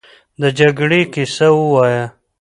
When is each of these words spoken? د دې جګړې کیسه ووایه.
د 0.41 0.43
دې 0.49 0.49
جګړې 0.57 1.01
کیسه 1.13 1.47
ووایه. 1.57 2.05